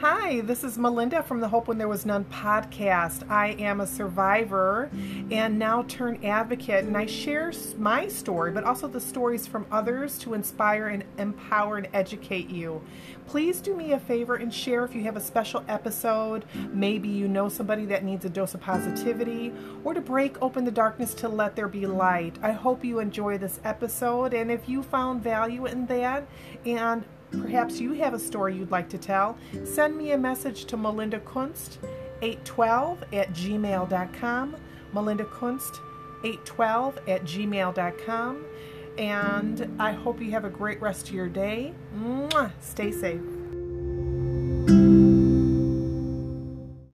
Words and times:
Hi, 0.00 0.42
this 0.42 0.62
is 0.62 0.78
Melinda 0.78 1.24
from 1.24 1.40
the 1.40 1.48
Hope 1.48 1.66
When 1.66 1.76
There 1.76 1.88
Was 1.88 2.06
None 2.06 2.24
podcast. 2.26 3.28
I 3.28 3.56
am 3.58 3.80
a 3.80 3.86
survivor 3.86 4.92
and 5.32 5.58
now 5.58 5.82
turn 5.88 6.24
advocate, 6.24 6.84
and 6.84 6.96
I 6.96 7.06
share 7.06 7.52
my 7.76 8.06
story, 8.06 8.52
but 8.52 8.62
also 8.62 8.86
the 8.86 9.00
stories 9.00 9.48
from 9.48 9.66
others 9.72 10.16
to 10.18 10.34
inspire 10.34 10.86
and 10.86 11.02
empower 11.18 11.78
and 11.78 11.88
educate 11.92 12.48
you. 12.48 12.80
Please 13.26 13.60
do 13.60 13.74
me 13.74 13.90
a 13.90 13.98
favor 13.98 14.36
and 14.36 14.54
share 14.54 14.84
if 14.84 14.94
you 14.94 15.02
have 15.02 15.16
a 15.16 15.20
special 15.20 15.64
episode. 15.66 16.44
Maybe 16.72 17.08
you 17.08 17.26
know 17.26 17.48
somebody 17.48 17.84
that 17.86 18.04
needs 18.04 18.24
a 18.24 18.30
dose 18.30 18.54
of 18.54 18.60
positivity 18.60 19.52
or 19.82 19.94
to 19.94 20.00
break 20.00 20.40
open 20.40 20.64
the 20.64 20.70
darkness 20.70 21.12
to 21.14 21.28
let 21.28 21.56
there 21.56 21.66
be 21.66 21.86
light. 21.86 22.36
I 22.40 22.52
hope 22.52 22.84
you 22.84 23.00
enjoy 23.00 23.36
this 23.38 23.58
episode, 23.64 24.32
and 24.32 24.48
if 24.48 24.68
you 24.68 24.84
found 24.84 25.24
value 25.24 25.66
in 25.66 25.86
that 25.86 26.24
and 26.64 27.04
Perhaps 27.30 27.80
you 27.80 27.92
have 27.92 28.14
a 28.14 28.18
story 28.18 28.56
you'd 28.56 28.70
like 28.70 28.88
to 28.90 28.98
tell. 28.98 29.36
Send 29.64 29.96
me 29.96 30.12
a 30.12 30.18
message 30.18 30.64
to 30.66 30.76
Melinda 30.76 31.20
Kunst, 31.20 31.78
812 32.22 33.04
at 33.12 33.32
gmail.com. 33.32 34.56
Melinda 34.92 35.24
Kunst, 35.24 35.80
812 36.24 36.98
at 37.08 37.24
gmail.com. 37.24 38.44
And 38.96 39.76
I 39.78 39.92
hope 39.92 40.20
you 40.20 40.30
have 40.32 40.44
a 40.44 40.50
great 40.50 40.80
rest 40.80 41.08
of 41.08 41.14
your 41.14 41.28
day. 41.28 41.72
Mwah! 41.96 42.50
Stay 42.60 42.90
safe. 42.90 43.20